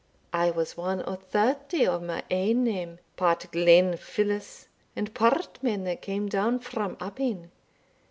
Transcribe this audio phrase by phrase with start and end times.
[0.33, 6.01] I was ane o' thirty o' my ain name part Glenfinlas, and part men that
[6.01, 7.51] came down frae Appine.